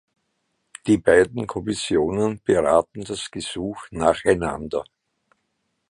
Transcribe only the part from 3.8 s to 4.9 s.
nacheinander.